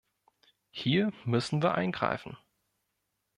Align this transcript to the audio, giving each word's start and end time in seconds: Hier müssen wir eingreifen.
Hier 0.71 1.13
müssen 1.25 1.61
wir 1.61 1.75
eingreifen. 1.75 2.35